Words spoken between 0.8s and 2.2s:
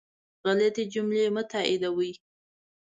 جملې مه تائیدوئ